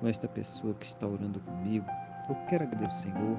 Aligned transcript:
com 0.00 0.08
esta 0.08 0.26
pessoa 0.26 0.74
que 0.74 0.86
está 0.86 1.06
orando 1.06 1.38
comigo. 1.40 1.86
Eu 2.28 2.34
quero 2.48 2.64
agradecer 2.64 3.12
Senhor 3.12 3.38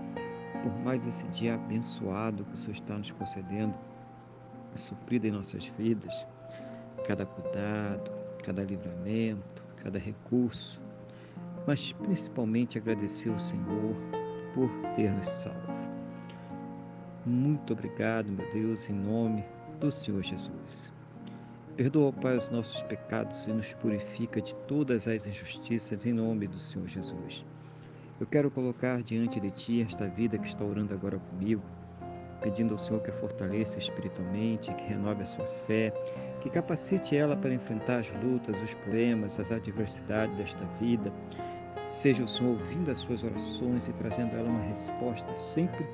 por 0.63 0.73
mais 0.83 1.05
esse 1.07 1.23
dia 1.29 1.55
abençoado 1.55 2.45
que 2.45 2.53
o 2.53 2.57
Senhor 2.57 2.73
está 2.73 2.97
nos 2.97 3.11
concedendo, 3.11 3.77
suprido 4.75 5.27
em 5.27 5.31
nossas 5.31 5.65
vidas, 5.77 6.25
cada 7.05 7.25
cuidado, 7.25 8.11
cada 8.43 8.63
livramento, 8.63 9.63
cada 9.77 9.97
recurso, 9.97 10.79
mas 11.65 11.91
principalmente 11.93 12.77
agradecer 12.77 13.29
ao 13.29 13.39
Senhor 13.39 13.95
por 14.53 14.69
ter 14.95 15.11
nos 15.11 15.27
salvo. 15.27 15.71
Muito 17.25 17.73
obrigado, 17.73 18.31
meu 18.31 18.49
Deus, 18.51 18.89
em 18.89 18.93
nome 18.93 19.45
do 19.79 19.91
Senhor 19.91 20.23
Jesus. 20.23 20.91
Perdoa, 21.77 22.11
Pai, 22.11 22.35
os 22.35 22.49
nossos 22.51 22.83
pecados 22.83 23.45
e 23.45 23.49
nos 23.49 23.73
purifica 23.75 24.41
de 24.41 24.53
todas 24.67 25.07
as 25.07 25.25
injustiças 25.25 26.05
em 26.05 26.11
nome 26.11 26.45
do 26.45 26.59
Senhor 26.59 26.85
Jesus. 26.85 27.45
Eu 28.19 28.27
quero 28.27 28.51
colocar 28.51 29.01
diante 29.01 29.39
de 29.39 29.49
Ti 29.51 29.81
esta 29.81 30.07
vida 30.07 30.37
que 30.37 30.47
está 30.47 30.65
orando 30.65 30.93
agora 30.93 31.17
comigo, 31.17 31.63
pedindo 32.41 32.73
ao 32.73 32.77
Senhor 32.77 33.01
que 33.01 33.09
a 33.09 33.13
fortaleça 33.13 33.79
espiritualmente, 33.79 34.73
que 34.75 34.83
renove 34.83 35.23
a 35.23 35.25
sua 35.25 35.45
fé, 35.65 35.91
que 36.41 36.49
capacite 36.49 37.15
ela 37.15 37.37
para 37.37 37.53
enfrentar 37.53 37.99
as 37.99 38.11
lutas, 38.21 38.61
os 38.61 38.73
problemas, 38.73 39.39
as 39.39 39.49
adversidades 39.49 40.35
desta 40.35 40.65
vida. 40.79 41.11
Seja 41.81 42.23
o 42.23 42.27
Senhor 42.27 42.59
ouvindo 42.59 42.91
as 42.91 42.99
suas 42.99 43.23
orações 43.23 43.87
e 43.87 43.93
trazendo 43.93 44.35
a 44.35 44.39
ela 44.39 44.49
uma 44.49 44.61
resposta 44.63 45.33
sempre 45.35 45.87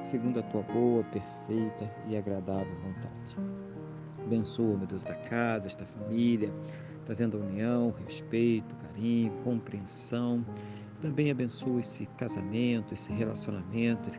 segundo 0.00 0.38
a 0.38 0.42
tua 0.44 0.62
boa, 0.62 1.02
perfeita 1.04 1.92
e 2.06 2.16
agradável 2.16 2.74
vontade. 2.80 3.69
Abençoa, 4.30 4.76
meu 4.76 4.86
Deus, 4.86 5.02
da 5.02 5.16
casa, 5.16 5.66
esta 5.66 5.84
família, 5.84 6.52
trazendo 7.04 7.36
união, 7.36 7.92
respeito, 8.06 8.72
carinho, 8.76 9.32
compreensão. 9.42 10.46
Também 11.00 11.32
abençoa 11.32 11.80
esse 11.80 12.06
casamento, 12.16 12.94
esse 12.94 13.10
relacionamento, 13.12 14.06
esse 14.06 14.18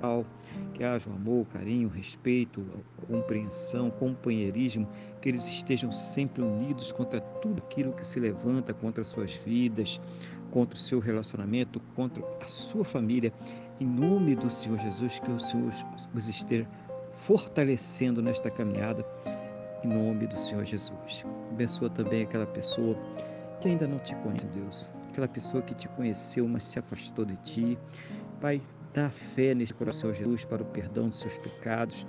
que 0.73 0.83
haja 0.83 1.09
um 1.09 1.13
amor, 1.13 1.45
carinho, 1.45 1.87
respeito, 1.87 2.61
compreensão, 3.07 3.89
companheirismo, 3.89 4.85
que 5.21 5.29
eles 5.29 5.45
estejam 5.47 5.93
sempre 5.93 6.41
unidos 6.41 6.91
contra 6.91 7.21
tudo 7.21 7.59
aquilo 7.59 7.93
que 7.93 8.05
se 8.05 8.19
levanta 8.19 8.73
contra 8.73 9.05
suas 9.05 9.31
vidas, 9.45 10.01
contra 10.49 10.75
o 10.75 10.81
seu 10.81 10.99
relacionamento, 10.99 11.79
contra 11.95 12.21
a 12.41 12.47
sua 12.49 12.83
família. 12.83 13.31
Em 13.79 13.85
nome 13.85 14.35
do 14.35 14.49
Senhor 14.49 14.77
Jesus, 14.77 15.19
que 15.19 15.31
o 15.31 15.39
Senhor 15.39 15.71
os 16.13 16.27
esteja 16.27 16.67
fortalecendo 17.13 18.21
nesta 18.21 18.49
caminhada 18.49 19.05
em 19.83 19.87
nome 19.87 20.27
do 20.27 20.37
Senhor 20.37 20.63
Jesus. 20.65 21.25
Abençoa 21.51 21.89
também 21.89 22.23
aquela 22.23 22.45
pessoa 22.45 22.95
que 23.59 23.67
ainda 23.67 23.87
não 23.87 23.99
te 23.99 24.15
conhece, 24.15 24.45
Deus. 24.47 24.91
Aquela 25.09 25.27
pessoa 25.27 25.61
que 25.61 25.75
te 25.75 25.87
conheceu, 25.89 26.47
mas 26.47 26.63
se 26.63 26.79
afastou 26.79 27.25
de 27.25 27.35
ti. 27.37 27.77
Pai, 28.39 28.61
dá 28.93 29.09
fé 29.09 29.53
nesse 29.53 29.73
coração, 29.73 30.13
Jesus, 30.13 30.45
para 30.45 30.63
o 30.63 30.65
perdão 30.65 31.09
dos 31.09 31.19
seus 31.19 31.37
pecados. 31.37 32.05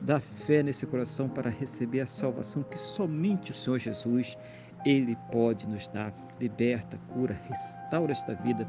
Dá 0.00 0.18
fé 0.18 0.62
nesse 0.62 0.86
coração 0.86 1.28
para 1.28 1.50
receber 1.50 2.00
a 2.00 2.06
salvação 2.06 2.62
que 2.62 2.78
somente 2.78 3.50
o 3.50 3.54
Senhor 3.54 3.78
Jesus, 3.78 4.36
Ele 4.84 5.16
pode 5.30 5.66
nos 5.66 5.86
dar. 5.88 6.12
Liberta, 6.40 6.98
cura, 7.12 7.38
restaura 7.48 8.12
esta 8.12 8.34
vida 8.34 8.66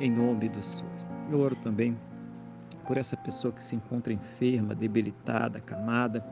em 0.00 0.10
nome 0.10 0.48
do 0.48 0.62
Senhor. 0.62 0.92
Eu 1.30 1.40
oro 1.40 1.56
também 1.56 1.96
por 2.86 2.96
essa 2.96 3.16
pessoa 3.16 3.52
que 3.52 3.62
se 3.62 3.76
encontra 3.76 4.12
enferma, 4.12 4.74
debilitada, 4.74 5.58
acamada, 5.58 6.24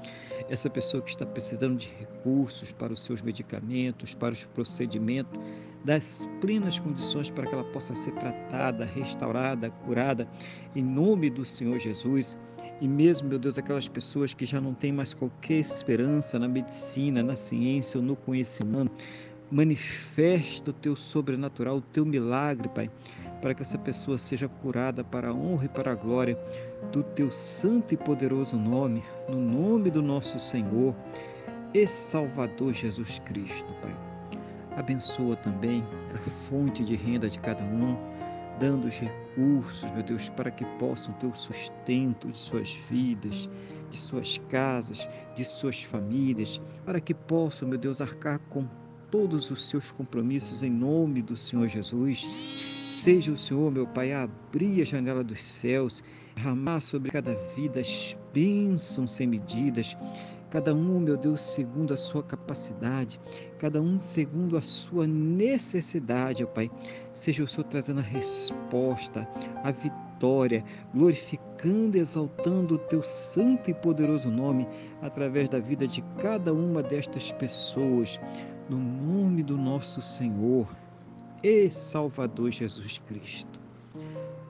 essa 0.49 0.69
pessoa 0.69 1.03
que 1.03 1.11
está 1.11 1.25
precisando 1.27 1.78
de 1.78 1.88
recursos 1.99 2.72
para 2.72 2.93
os 2.93 3.05
seus 3.05 3.22
medicamentos, 3.22 4.15
para 4.15 4.33
os 4.33 4.44
procedimentos, 4.47 5.41
das 5.84 6.28
plenas 6.41 6.78
condições 6.78 7.31
para 7.31 7.47
que 7.47 7.55
ela 7.55 7.65
possa 7.65 7.94
ser 7.94 8.12
tratada, 8.12 8.84
restaurada, 8.84 9.71
curada, 9.71 10.28
em 10.75 10.83
nome 10.83 11.31
do 11.31 11.44
Senhor 11.44 11.78
Jesus. 11.78 12.39
E 12.81 12.89
mesmo, 12.89 13.28
meu 13.28 13.39
Deus, 13.39 13.59
aquelas 13.59 13.89
pessoas 13.89 14.33
que 14.33 14.47
já 14.47 14.60
não 14.60 14.72
têm 14.72 14.93
mais 14.93 15.12
qualquer 15.12 15.59
esperança 15.59 16.39
na 16.39 16.49
medicina, 16.49 17.22
na 17.22 17.37
ciência 17.37 17.99
ou 17.99 18.05
no 18.05 18.16
conhecimento, 18.16 18.93
manifesta 19.50 20.71
o 20.71 20.75
teu 20.75 20.94
sobrenatural, 20.94 21.78
o 21.78 21.83
teu 21.83 22.05
milagre, 22.05 22.69
Pai 22.69 22.91
para 23.41 23.55
que 23.55 23.62
essa 23.62 23.78
pessoa 23.78 24.19
seja 24.19 24.49
curada 24.49 25.03
para 25.03 25.28
a 25.28 25.34
honra 25.34 25.65
e 25.65 25.69
para 25.69 25.93
a 25.93 25.94
glória 25.94 26.38
do 26.93 27.03
teu 27.03 27.33
santo 27.33 27.94
e 27.94 27.97
poderoso 27.97 28.56
nome, 28.56 29.03
no 29.28 29.41
nome 29.41 29.91
do 29.91 30.03
nosso 30.03 30.39
Senhor 30.39 30.94
e 31.72 31.87
Salvador 31.87 32.75
Jesus 32.75 33.19
Cristo, 33.21 33.72
Pai. 33.81 33.97
Abençoa 34.77 35.37
também 35.37 35.84
a 36.15 36.31
fonte 36.49 36.84
de 36.84 36.94
renda 36.94 37.28
de 37.28 37.39
cada 37.39 37.62
um, 37.65 37.97
dando 38.59 38.89
os 38.89 38.99
recursos, 38.99 39.91
meu 39.93 40.03
Deus, 40.03 40.28
para 40.28 40.50
que 40.50 40.65
possam 40.78 41.12
ter 41.15 41.27
o 41.27 41.34
sustento 41.34 42.28
de 42.28 42.39
suas 42.39 42.75
vidas, 42.89 43.49
de 43.91 43.99
suas 43.99 44.39
casas, 44.49 45.09
de 45.34 45.44
suas 45.44 45.83
famílias, 45.83 46.60
para 46.84 47.00
que 47.00 47.15
possam, 47.15 47.69
meu 47.69 47.78
Deus, 47.78 48.00
arcar 48.00 48.39
com 48.50 48.66
todos 49.10 49.50
os 49.50 49.69
seus 49.69 49.91
compromissos 49.91 50.62
em 50.62 50.71
nome 50.71 51.22
do 51.22 51.37
Senhor 51.37 51.69
Jesus 51.69 52.81
Seja 53.00 53.32
o 53.32 53.37
Senhor, 53.37 53.72
meu 53.72 53.87
Pai, 53.87 54.12
abrir 54.12 54.82
a 54.82 54.84
janela 54.84 55.25
dos 55.25 55.43
céus, 55.43 56.04
derramar 56.37 56.81
sobre 56.81 57.10
cada 57.10 57.34
vida 57.56 57.81
as 57.81 58.15
bênçãos 58.31 59.12
sem 59.12 59.26
medidas, 59.26 59.97
cada 60.50 60.75
um, 60.75 61.00
meu 61.00 61.16
Deus, 61.16 61.41
segundo 61.41 61.94
a 61.94 61.97
sua 61.97 62.22
capacidade, 62.22 63.19
cada 63.59 63.81
um 63.81 63.98
segundo 63.98 64.54
a 64.54 64.60
sua 64.60 65.06
necessidade, 65.06 66.44
ó 66.44 66.47
Pai. 66.47 66.71
Seja 67.10 67.42
o 67.42 67.48
Senhor 67.48 67.65
trazendo 67.65 68.00
a 68.00 68.03
resposta, 68.03 69.27
a 69.65 69.71
vitória, 69.71 70.62
glorificando 70.92 71.97
e 71.97 72.00
exaltando 72.00 72.75
o 72.75 72.78
teu 72.78 73.03
santo 73.03 73.71
e 73.71 73.75
poderoso 73.75 74.31
nome 74.31 74.69
através 75.00 75.48
da 75.48 75.59
vida 75.59 75.88
de 75.88 76.03
cada 76.21 76.53
uma 76.53 76.82
destas 76.82 77.32
pessoas, 77.32 78.21
no 78.70 78.78
nome 78.78 79.42
do 79.42 79.56
nosso 79.56 80.00
Senhor 80.00 80.64
e 81.42 81.69
Salvador 81.69 82.53
Jesus 82.53 83.00
Cristo. 83.04 83.58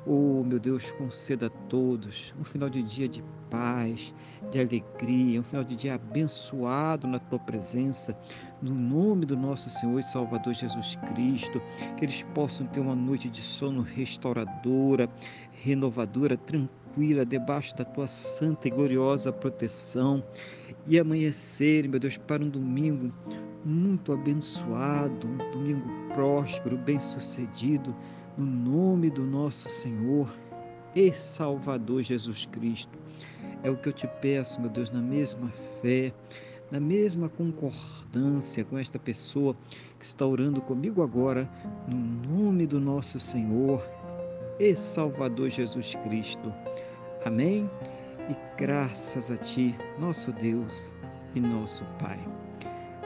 Oh, 0.07 0.45
meu 0.45 0.59
Deus, 0.59 0.91
conceda 0.93 1.47
a 1.47 1.51
todos 1.71 2.35
um 2.39 2.45
final 2.45 2.69
de 2.69 2.83
dia 2.83 3.09
de 3.09 3.25
paz, 3.51 4.15
de 4.51 4.61
alegria, 4.61 5.41
um 5.41 5.43
final 5.43 5.65
de 5.65 5.75
dia 5.75 5.95
abençoado 5.95 7.07
na 7.07 7.19
tua 7.19 7.39
presença, 7.39 8.15
no 8.61 8.75
nome 8.75 9.25
do 9.25 9.39
nosso 9.39 9.71
Senhor 9.71 9.99
e 9.99 10.03
Salvador 10.03 10.53
Jesus 10.53 10.97
Cristo, 11.07 11.61
que 11.97 12.05
eles 12.05 12.23
possam 12.35 12.67
ter 12.67 12.81
uma 12.81 12.95
noite 12.95 13.31
de 13.31 13.41
sono 13.41 13.81
restauradora, 13.81 15.09
renovadora, 15.63 16.37
tranquila, 16.37 17.25
debaixo 17.25 17.75
da 17.75 17.87
tua 17.87 18.07
santa 18.07 18.69
e 18.69 18.71
gloriosa 18.71 19.33
proteção, 19.33 20.23
e 20.87 20.99
amanhecer, 20.99 21.89
meu 21.89 21.99
Deus, 22.01 22.19
para 22.19 22.45
um 22.45 22.51
domingo 22.51 23.11
muito 23.65 24.13
abençoado, 24.13 25.27
um 25.27 25.51
domingo 25.51 25.89
próspero, 26.15 26.77
bem-sucedido, 26.77 27.95
no 28.37 28.45
nome 28.47 29.11
do 29.11 29.23
nosso 29.23 29.69
Senhor 29.69 30.29
e 30.95 31.13
Salvador 31.13 32.03
Jesus 32.03 32.47
Cristo. 32.47 32.99
É 33.63 33.71
o 33.71 33.77
que 33.77 33.89
eu 33.89 33.93
te 33.93 34.09
peço, 34.21 34.61
meu 34.61 34.71
Deus, 34.71 34.91
na 34.91 35.01
mesma 35.01 35.49
fé, 35.83 36.13
na 36.71 36.81
mesma 36.81 37.29
concordância 37.29 38.65
com 38.65 38.79
esta 38.79 38.99
pessoa 38.99 39.57
que 39.99 40.05
está 40.05 40.25
orando 40.25 40.61
comigo 40.61 41.03
agora, 41.03 41.49
no 41.87 41.97
nome 41.97 42.67
do 42.67 42.81
nosso 42.81 43.19
Senhor 43.21 43.85
e 44.59 44.75
Salvador 44.75 45.51
Jesus 45.51 45.95
Cristo. 45.97 46.53
Amém? 47.25 47.69
E 48.29 48.37
graças 48.57 49.31
a 49.31 49.37
Ti, 49.37 49.77
nosso 49.99 50.33
Deus 50.33 50.95
e 51.35 51.41
nosso 51.41 51.85
Pai. 51.99 52.19